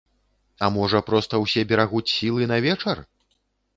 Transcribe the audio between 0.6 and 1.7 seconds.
А можа проста ўсе